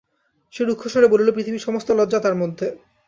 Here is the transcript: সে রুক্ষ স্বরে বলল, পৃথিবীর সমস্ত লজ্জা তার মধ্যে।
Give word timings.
সে 0.53 0.61
রুক্ষ 0.63 0.83
স্বরে 0.87 1.07
বলল, 1.07 1.27
পৃথিবীর 1.31 1.65
সমস্ত 1.67 1.89
লজ্জা 1.91 2.19
তার 2.19 2.35
মধ্যে। 2.35 2.67